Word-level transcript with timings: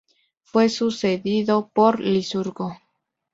Fue 0.41 0.67
sucedido 0.69 1.69
por 1.71 1.99
Licurgo. 1.99 2.75